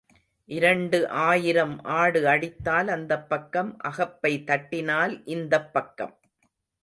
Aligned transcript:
இரண்டு 0.49 0.99
ஆயிரம் 1.23 1.75
ஆடு 1.95 2.27
அடித்தால் 2.27 2.87
அந்தப் 2.87 3.29
பக்கம் 3.29 3.77
அகப்பை 3.81 4.43
தட்டினால் 4.47 5.21
இந்தப் 5.27 5.73
பக்கம். 5.73 6.15